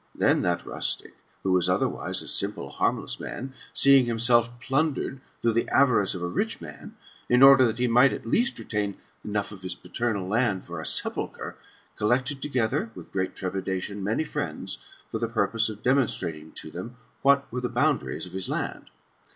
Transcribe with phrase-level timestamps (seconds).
[0.15, 5.69] Then that rustic, who was otherwise a simple, harmless man, seeing himself plundered through the
[5.69, 6.97] avarice of a rich man,
[7.29, 10.87] in order that he might at least retain enough of his paternal land for a
[10.87, 11.55] sepulchre,
[11.97, 14.79] collected together, with great trepidation, many friends,
[15.11, 18.89] for the purpose of demonstrating to them what yrere the boundaries of his land.